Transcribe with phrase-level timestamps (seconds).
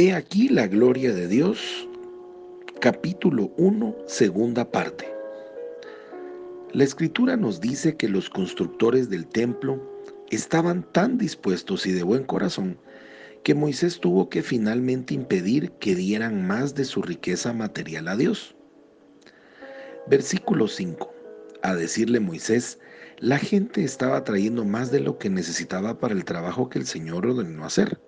[0.00, 1.88] He aquí la gloria de Dios,
[2.80, 5.12] capítulo 1, segunda parte.
[6.72, 9.82] La escritura nos dice que los constructores del templo
[10.30, 12.78] estaban tan dispuestos y de buen corazón
[13.42, 18.54] que Moisés tuvo que finalmente impedir que dieran más de su riqueza material a Dios.
[20.06, 21.12] Versículo 5.
[21.64, 22.78] A decirle Moisés,
[23.18, 27.26] la gente estaba trayendo más de lo que necesitaba para el trabajo que el Señor
[27.26, 27.98] ordenó hacer.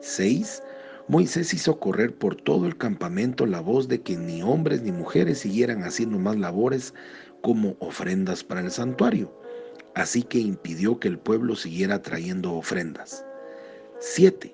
[0.00, 0.62] 6.
[1.08, 5.38] Moisés hizo correr por todo el campamento la voz de que ni hombres ni mujeres
[5.38, 6.94] siguieran haciendo más labores
[7.42, 9.32] como ofrendas para el santuario,
[9.94, 13.24] así que impidió que el pueblo siguiera trayendo ofrendas.
[14.00, 14.52] 7.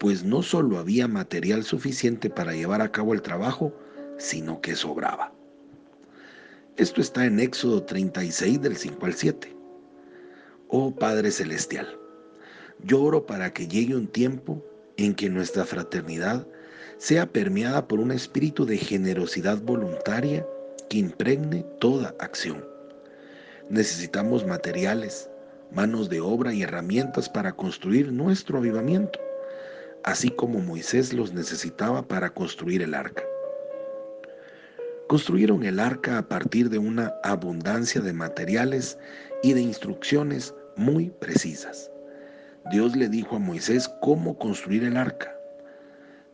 [0.00, 3.72] Pues no solo había material suficiente para llevar a cabo el trabajo,
[4.16, 5.32] sino que sobraba.
[6.76, 9.56] Esto está en Éxodo 36 del 5 al 7.
[10.66, 11.86] Oh Padre Celestial,
[12.82, 14.64] yo oro para que llegue un tiempo
[14.98, 16.46] en que nuestra fraternidad
[16.98, 20.44] sea permeada por un espíritu de generosidad voluntaria
[20.90, 22.64] que impregne toda acción.
[23.70, 25.30] Necesitamos materiales,
[25.70, 29.20] manos de obra y herramientas para construir nuestro avivamiento,
[30.02, 33.22] así como Moisés los necesitaba para construir el arca.
[35.06, 38.98] Construyeron el arca a partir de una abundancia de materiales
[39.42, 41.90] y de instrucciones muy precisas.
[42.70, 45.34] Dios le dijo a Moisés cómo construir el arca.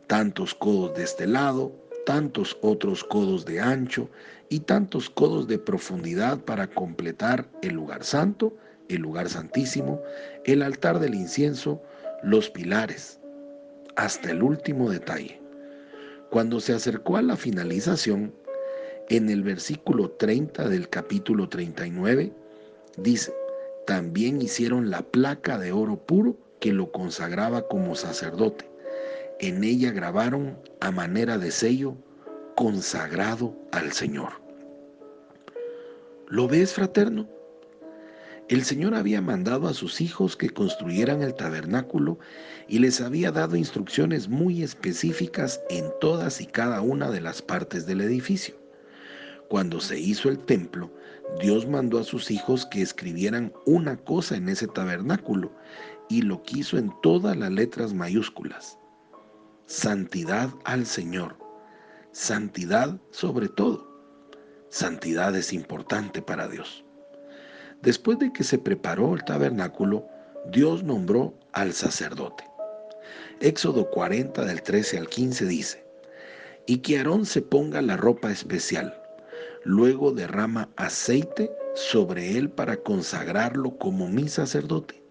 [0.07, 1.71] Tantos codos de este lado,
[2.05, 4.09] tantos otros codos de ancho
[4.49, 8.53] y tantos codos de profundidad para completar el lugar santo,
[8.89, 10.01] el lugar santísimo,
[10.43, 11.81] el altar del incienso,
[12.21, 13.19] los pilares,
[13.95, 15.41] hasta el último detalle.
[16.29, 18.33] Cuando se acercó a la finalización,
[19.09, 22.33] en el versículo 30 del capítulo 39,
[22.97, 23.33] dice,
[23.85, 28.69] también hicieron la placa de oro puro que lo consagraba como sacerdote.
[29.39, 31.95] En ella grabaron a manera de sello
[32.55, 34.29] consagrado al Señor.
[36.27, 37.27] ¿Lo ves, fraterno?
[38.47, 42.19] El Señor había mandado a sus hijos que construyeran el tabernáculo
[42.67, 47.85] y les había dado instrucciones muy específicas en todas y cada una de las partes
[47.85, 48.55] del edificio.
[49.49, 50.91] Cuando se hizo el templo,
[51.39, 55.51] Dios mandó a sus hijos que escribieran una cosa en ese tabernáculo
[56.07, 58.77] y lo quiso en todas las letras mayúsculas.
[59.65, 61.37] Santidad al Señor.
[62.11, 63.85] Santidad sobre todo.
[64.69, 66.85] Santidad es importante para Dios.
[67.81, 70.07] Después de que se preparó el tabernáculo,
[70.51, 72.45] Dios nombró al sacerdote.
[73.41, 75.85] Éxodo 40 del 13 al 15 dice,
[76.65, 79.01] y que Aarón se ponga la ropa especial
[79.65, 85.03] Luego derrama aceite sobre él para consagrarlo como mi sacerdote.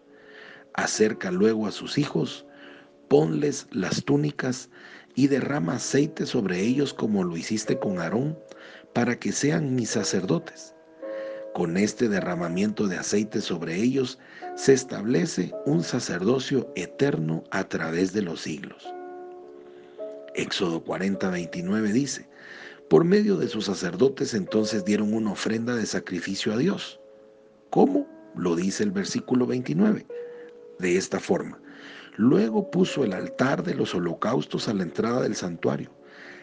[0.75, 2.47] Acerca luego a sus hijos,
[3.09, 4.70] ponles las túnicas
[5.16, 8.38] y derrama aceite sobre ellos como lo hiciste con Aarón,
[8.93, 10.72] para que sean mis sacerdotes.
[11.53, 14.20] Con este derramamiento de aceite sobre ellos
[14.54, 18.87] se establece un sacerdocio eterno a través de los siglos.
[20.37, 22.28] Éxodo 40, 29 dice,
[22.88, 27.00] por medio de sus sacerdotes entonces dieron una ofrenda de sacrificio a Dios.
[27.70, 28.06] ¿Cómo?
[28.36, 30.06] Lo dice el versículo 29.
[30.78, 31.60] De esta forma.
[32.16, 35.90] Luego puso el altar de los holocaustos a la entrada del santuario,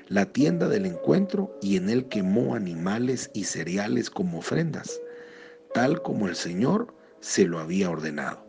[0.09, 4.99] la tienda del encuentro y en él quemó animales y cereales como ofrendas,
[5.73, 8.45] tal como el Señor se lo había ordenado.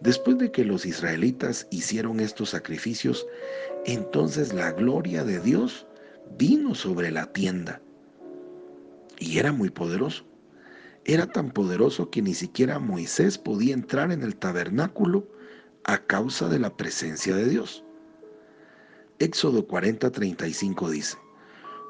[0.00, 3.26] Después de que los israelitas hicieron estos sacrificios,
[3.86, 5.86] entonces la gloria de Dios
[6.38, 7.80] vino sobre la tienda.
[9.18, 10.24] Y era muy poderoso.
[11.04, 15.28] Era tan poderoso que ni siquiera Moisés podía entrar en el tabernáculo
[15.84, 17.84] a causa de la presencia de Dios.
[19.18, 21.16] Éxodo 40:35 dice,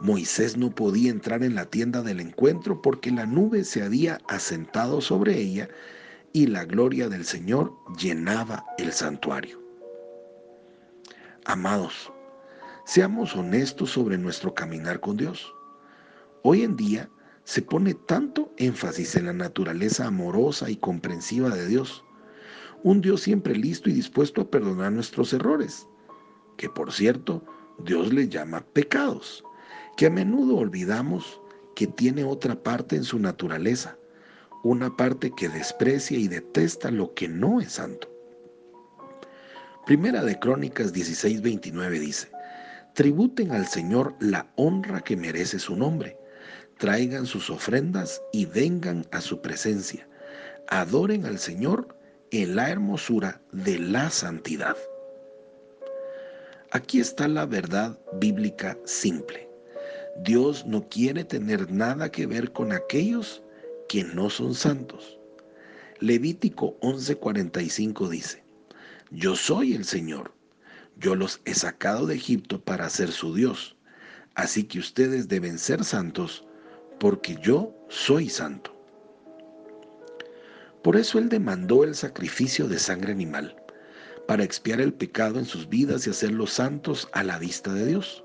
[0.01, 5.01] Moisés no podía entrar en la tienda del encuentro porque la nube se había asentado
[5.01, 5.69] sobre ella
[6.33, 9.63] y la gloria del Señor llenaba el santuario.
[11.45, 12.13] Amados,
[12.87, 15.55] Seamos honestos sobre nuestro caminar con Dios.
[16.43, 17.09] Hoy en día
[17.45, 22.05] se pone tanto énfasis en la naturaleza amorosa y comprensiva de Dios,
[22.83, 25.89] un Dios siempre listo y dispuesto a perdonar nuestros errores,
[26.59, 27.43] que por cierto
[27.79, 29.43] Dios le llama pecados,
[29.97, 31.41] que a menudo olvidamos
[31.75, 33.97] que tiene otra parte en su naturaleza,
[34.63, 38.11] una parte que desprecia y detesta lo que no es santo.
[39.87, 42.34] Primera de Crónicas 16:29 dice,
[42.95, 46.17] Tributen al Señor la honra que merece su nombre.
[46.79, 50.09] Traigan sus ofrendas y vengan a su presencia.
[50.69, 51.99] Adoren al Señor
[52.31, 54.77] en la hermosura de la santidad.
[56.71, 59.49] Aquí está la verdad bíblica simple.
[60.23, 63.43] Dios no quiere tener nada que ver con aquellos
[63.89, 65.19] que no son santos.
[65.99, 68.45] Levítico 11:45 dice,
[69.11, 70.34] Yo soy el Señor,
[70.97, 73.77] yo los he sacado de Egipto para ser su Dios,
[74.35, 76.47] así que ustedes deben ser santos,
[76.99, 78.75] porque yo soy santo.
[80.83, 83.57] Por eso Él demandó el sacrificio de sangre animal,
[84.27, 88.25] para expiar el pecado en sus vidas y hacerlos santos a la vista de Dios.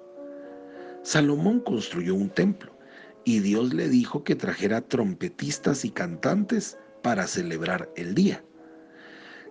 [1.04, 2.78] Salomón construyó un templo
[3.26, 8.44] y Dios le dijo que trajera trompetistas y cantantes para celebrar el día.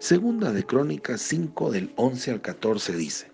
[0.00, 3.32] Segunda de Crónicas 5 del 11 al 14 dice,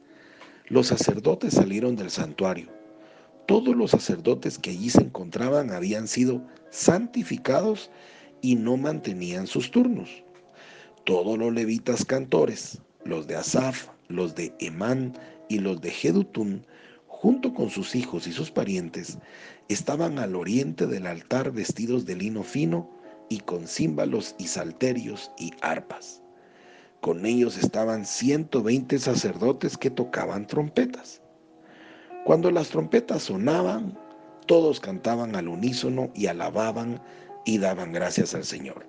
[0.69, 2.71] los sacerdotes salieron del santuario.
[3.47, 6.41] Todos los sacerdotes que allí se encontraban habían sido
[6.71, 7.91] santificados
[8.41, 10.25] y no mantenían sus turnos.
[11.05, 15.13] Todos los levitas cantores, los de Asaf, los de Emán
[15.51, 16.67] y los de Jedutún,
[17.09, 19.19] junto con sus hijos y sus parientes,
[19.69, 22.91] estaban al oriente del altar vestidos de lino fino
[23.29, 26.24] y con címbalos y salterios y arpas.
[27.05, 31.21] Con ellos estaban 120 sacerdotes que tocaban trompetas.
[32.25, 33.99] Cuando las trompetas sonaban,
[34.47, 37.03] todos cantaban al unísono y alababan
[37.45, 38.87] y daban gracias al Señor.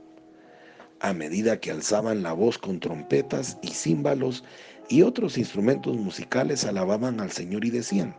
[1.02, 4.46] A medida que alzaban la voz con trompetas y címbalos
[4.88, 8.16] y otros instrumentos musicales, alababan al Señor y decían,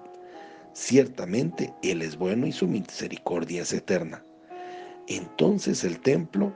[0.74, 4.22] Ciertamente Él es bueno y su misericordia es eterna.
[5.08, 6.52] Entonces el templo,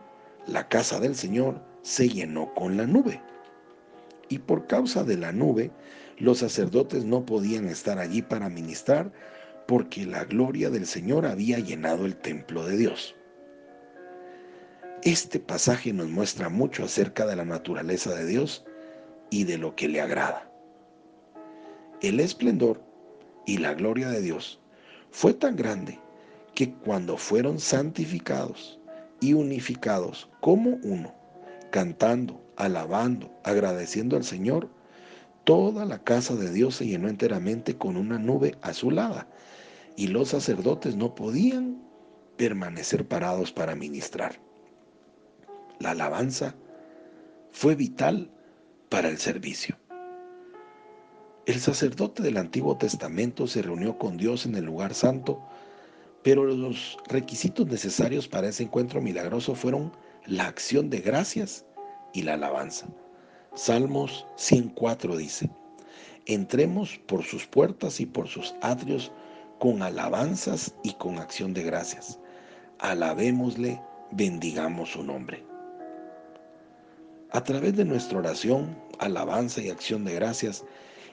[0.47, 3.21] la casa del Señor, se llenó con la nube.
[4.29, 5.71] Y por causa de la nube,
[6.19, 9.13] los sacerdotes no podían estar allí para ministrar
[9.67, 13.17] porque la gloria del Señor había llenado el templo de Dios.
[15.03, 18.65] Este pasaje nos muestra mucho acerca de la naturaleza de Dios
[19.31, 20.51] y de lo que le agrada.
[22.03, 22.83] El esplendor
[23.47, 24.61] y la gloria de Dios
[25.11, 25.99] fue tan grande
[26.55, 28.79] que cuando fueron santificados
[29.21, 31.15] y unificados como uno,
[31.71, 34.69] cantando, alabando, agradeciendo al Señor,
[35.45, 39.27] toda la casa de Dios se llenó enteramente con una nube azulada
[39.97, 41.83] y los sacerdotes no podían
[42.37, 44.41] permanecer parados para ministrar.
[45.79, 46.55] La alabanza
[47.53, 48.31] fue vital
[48.89, 49.77] para el servicio.
[51.47, 55.43] El sacerdote del Antiguo Testamento se reunió con Dios en el lugar santo,
[56.23, 59.93] pero los requisitos necesarios para ese encuentro milagroso fueron
[60.31, 61.67] la acción de gracias
[62.13, 62.87] y la alabanza.
[63.55, 65.51] Salmos 104 dice,
[66.27, 69.11] entremos por sus puertas y por sus atrios
[69.59, 72.21] con alabanzas y con acción de gracias.
[72.79, 73.83] Alabémosle,
[74.13, 75.45] bendigamos su nombre.
[77.33, 80.65] A través de nuestra oración, alabanza y acción de gracias,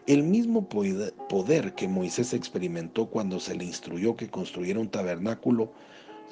[0.05, 5.73] el mismo poder que Moisés experimentó cuando se le instruyó que construyera un tabernáculo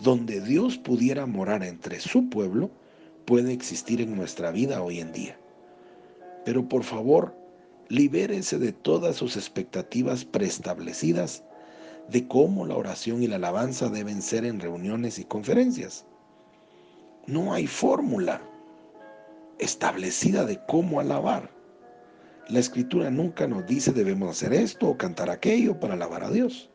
[0.01, 2.69] donde Dios pudiera morar entre su pueblo,
[3.25, 5.37] puede existir en nuestra vida hoy en día.
[6.43, 7.35] Pero por favor,
[7.89, 11.43] libérese de todas sus expectativas preestablecidas
[12.09, 16.05] de cómo la oración y la alabanza deben ser en reuniones y conferencias.
[17.25, 18.41] No hay fórmula
[19.57, 21.49] establecida de cómo alabar.
[22.47, 26.69] La escritura nunca nos dice debemos hacer esto o cantar aquello para alabar a Dios.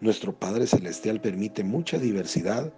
[0.00, 2.70] Nuestro Padre Celestial permite mucha diversidad,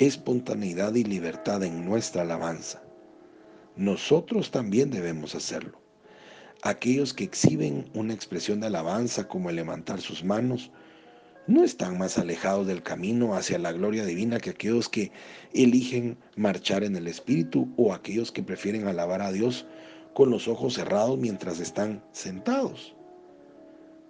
[0.00, 2.82] espontaneidad y libertad en nuestra alabanza.
[3.76, 5.80] Nosotros también debemos hacerlo.
[6.62, 10.72] Aquellos que exhiben una expresión de alabanza como el levantar sus manos,
[11.46, 15.12] no están más alejados del camino hacia la gloria divina que aquellos que
[15.54, 19.66] eligen marchar en el Espíritu o aquellos que prefieren alabar a Dios
[20.14, 22.95] con los ojos cerrados mientras están sentados.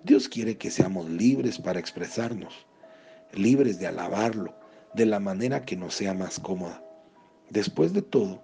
[0.07, 2.55] Dios quiere que seamos libres para expresarnos,
[3.33, 4.55] libres de alabarlo
[4.95, 6.81] de la manera que nos sea más cómoda.
[7.51, 8.41] Después de todo,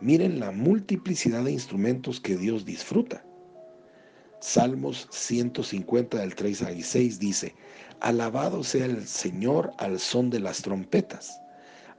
[0.00, 3.22] miren la multiplicidad de instrumentos que Dios disfruta.
[4.40, 7.54] Salmos 150 del 3 al 6 dice,
[8.00, 11.38] Alabado sea el Señor al son de las trompetas,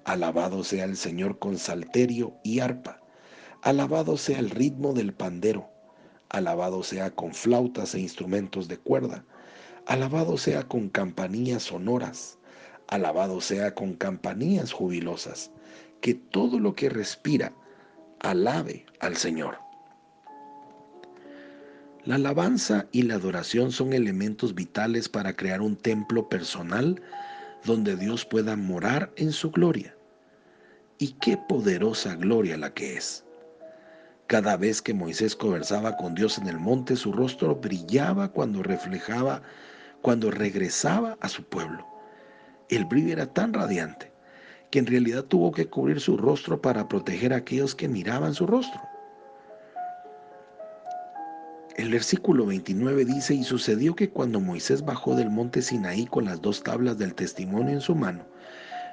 [0.06, 3.00] alabado sea el Señor con salterio y arpa
[3.62, 5.70] Alabado sea el ritmo del pandero,
[6.34, 9.24] alabado sea con flautas e instrumentos de cuerda,
[9.86, 12.38] alabado sea con campanillas sonoras,
[12.88, 15.52] alabado sea con campanillas jubilosas,
[16.02, 17.54] que todo lo que respira
[18.20, 19.58] alabe al Señor.
[22.04, 27.02] La alabanza y la adoración son elementos vitales para crear un templo personal
[27.64, 29.96] donde Dios pueda morar en su gloria.
[30.98, 33.24] Y qué poderosa gloria la que es.
[34.34, 39.44] Cada vez que Moisés conversaba con Dios en el monte, su rostro brillaba cuando reflejaba,
[40.02, 41.86] cuando regresaba a su pueblo.
[42.68, 44.12] El brillo era tan radiante
[44.72, 48.48] que en realidad tuvo que cubrir su rostro para proteger a aquellos que miraban su
[48.48, 48.82] rostro.
[51.76, 56.42] El versículo 29 dice, y sucedió que cuando Moisés bajó del monte Sinaí con las
[56.42, 58.26] dos tablas del testimonio en su mano,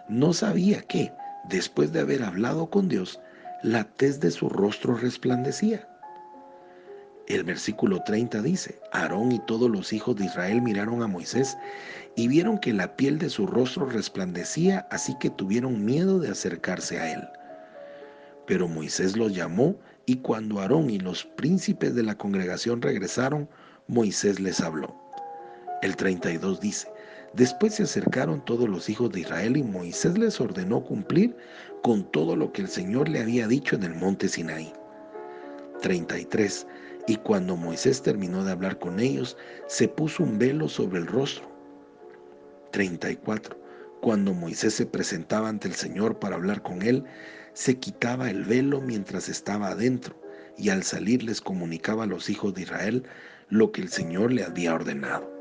[0.07, 1.15] no sabía que,
[1.49, 3.19] después de haber hablado con Dios,
[3.63, 5.87] la tez de su rostro resplandecía.
[7.27, 11.57] El versículo 30 dice, Aarón y todos los hijos de Israel miraron a Moisés
[12.17, 16.99] y vieron que la piel de su rostro resplandecía, así que tuvieron miedo de acercarse
[16.99, 17.29] a él.
[18.47, 19.77] Pero Moisés los llamó
[20.07, 23.49] y cuando Aarón y los príncipes de la congregación regresaron,
[23.87, 24.97] Moisés les habló.
[25.83, 26.89] El 32 dice,
[27.35, 31.37] Después se acercaron todos los hijos de Israel y Moisés les ordenó cumplir
[31.83, 34.73] con todo lo que el Señor le había dicho en el monte Sinaí.
[35.81, 36.67] 33.
[37.07, 39.37] Y cuando Moisés terminó de hablar con ellos,
[39.69, 41.49] se puso un velo sobre el rostro.
[42.73, 43.57] 34.
[44.01, 47.05] Cuando Moisés se presentaba ante el Señor para hablar con él,
[47.53, 50.15] se quitaba el velo mientras estaba adentro,
[50.57, 53.05] y al salir les comunicaba a los hijos de Israel
[53.49, 55.40] lo que el Señor le había ordenado.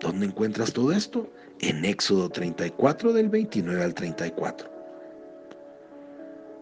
[0.00, 1.30] ¿Dónde encuentras todo esto?
[1.60, 4.70] En Éxodo 34 del 29 al 34.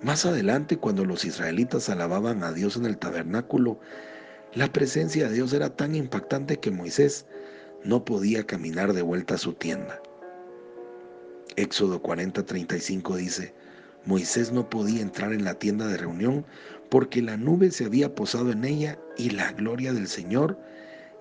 [0.02, 3.78] Más adelante, cuando los israelitas alababan a Dios en el tabernáculo,
[4.54, 7.26] la presencia de Dios era tan impactante que Moisés
[7.84, 10.02] no podía caminar de vuelta a su tienda.
[11.54, 13.54] Éxodo 40:35 dice,
[14.04, 16.44] Moisés no podía entrar en la tienda de reunión
[16.88, 20.58] porque la nube se había posado en ella y la gloria del Señor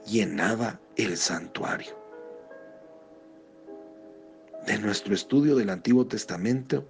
[0.07, 1.96] llenaba el santuario
[4.67, 6.85] de nuestro estudio del Antiguo Testamento,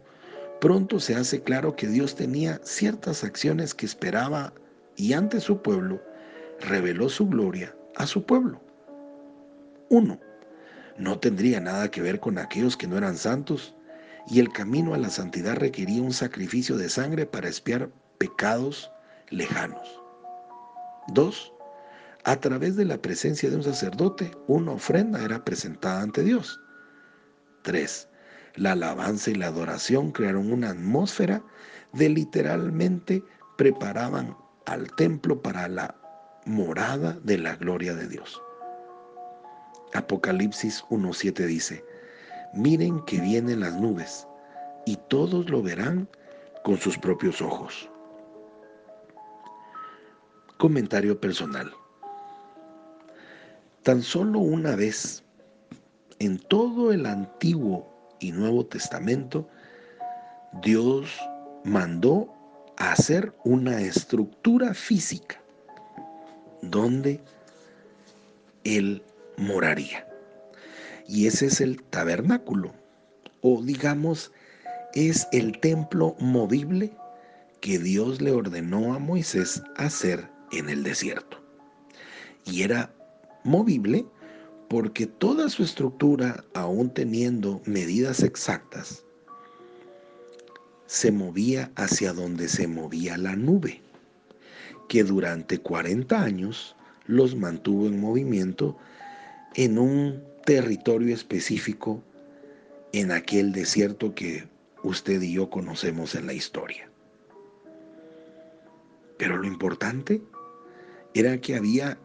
[0.59, 4.51] pronto se hace claro que Dios tenía ciertas acciones que esperaba
[4.95, 6.01] y ante su pueblo
[6.59, 8.59] reveló su gloria a su pueblo.
[9.89, 10.19] Uno,
[10.97, 13.75] no tendría nada que ver con aquellos que no eran santos
[14.27, 18.91] y el camino a la santidad requería un sacrificio de sangre para espiar pecados
[19.29, 20.01] lejanos.
[21.09, 21.53] Dos,
[22.23, 26.59] a través de la presencia de un sacerdote, una ofrenda era presentada ante Dios.
[27.67, 28.07] 3.
[28.55, 31.43] La alabanza y la adoración crearon una atmósfera
[31.91, 33.21] de literalmente
[33.57, 35.93] preparaban al templo para la
[36.45, 38.41] morada de la gloria de Dios.
[39.93, 41.83] Apocalipsis 1.7 dice,
[42.53, 44.25] miren que vienen las nubes
[44.85, 46.07] y todos lo verán
[46.63, 47.89] con sus propios ojos.
[50.57, 51.69] Comentario personal.
[53.83, 55.26] Tan solo una vez
[56.19, 57.87] en todo el Antiguo
[58.19, 59.47] y Nuevo Testamento,
[60.63, 61.09] Dios
[61.63, 62.33] mandó
[62.77, 65.41] hacer una estructura física
[66.61, 67.21] donde
[68.63, 69.03] Él
[69.37, 70.07] moraría.
[71.07, 72.73] Y ese es el tabernáculo,
[73.41, 74.31] o digamos,
[74.93, 76.91] es el templo movible
[77.61, 81.37] que Dios le ordenó a Moisés hacer en el desierto.
[82.45, 82.91] Y era
[83.43, 84.05] movible
[84.69, 89.03] porque toda su estructura, aún teniendo medidas exactas,
[90.87, 93.81] se movía hacia donde se movía la nube,
[94.89, 98.77] que durante 40 años los mantuvo en movimiento
[99.55, 102.03] en un territorio específico
[102.93, 104.47] en aquel desierto que
[104.83, 106.89] usted y yo conocemos en la historia.
[109.17, 110.21] Pero lo importante
[111.13, 111.97] era que había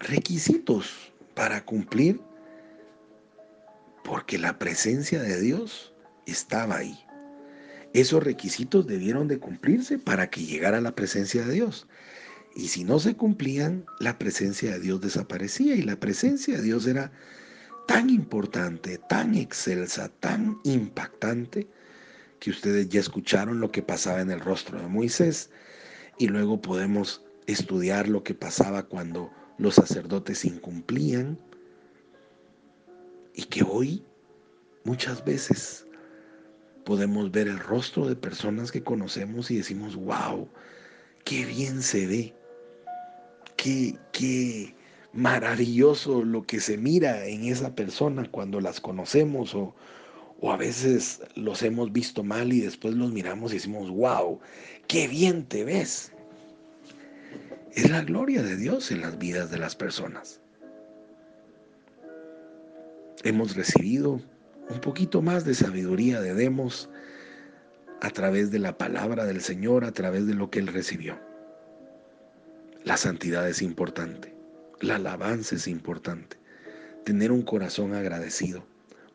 [0.00, 2.20] requisitos para cumplir
[4.02, 5.94] porque la presencia de Dios
[6.26, 6.98] estaba ahí.
[7.92, 11.86] Esos requisitos debieron de cumplirse para que llegara la presencia de Dios.
[12.56, 15.74] Y si no se cumplían, la presencia de Dios desaparecía.
[15.74, 17.12] Y la presencia de Dios era
[17.86, 21.68] tan importante, tan excelsa, tan impactante,
[22.38, 25.50] que ustedes ya escucharon lo que pasaba en el rostro de Moisés.
[26.18, 29.30] Y luego podemos estudiar lo que pasaba cuando
[29.60, 31.38] los sacerdotes incumplían
[33.34, 34.02] y que hoy
[34.84, 35.86] muchas veces
[36.86, 40.48] podemos ver el rostro de personas que conocemos y decimos, wow,
[41.24, 42.34] qué bien se ve,
[43.56, 44.74] qué, qué
[45.12, 49.74] maravilloso lo que se mira en esa persona cuando las conocemos o,
[50.40, 54.40] o a veces los hemos visto mal y después los miramos y decimos, wow,
[54.88, 56.12] qué bien te ves
[57.74, 60.40] es la gloria de Dios en las vidas de las personas.
[63.22, 64.20] Hemos recibido
[64.68, 66.88] un poquito más de sabiduría de Demos
[68.00, 71.18] a través de la palabra del Señor, a través de lo que Él recibió.
[72.82, 74.34] La santidad es importante,
[74.80, 76.38] la alabanza es importante,
[77.04, 78.64] tener un corazón agradecido,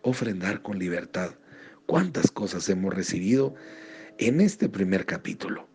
[0.02, 1.32] ofrendar con libertad.
[1.88, 3.56] ¿Cuántas cosas hemos recibido
[4.18, 5.68] en este primer capítulo?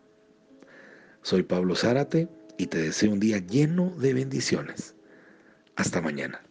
[1.21, 4.95] Soy Pablo Zárate y te deseo un día lleno de bendiciones.
[5.75, 6.41] Hasta mañana.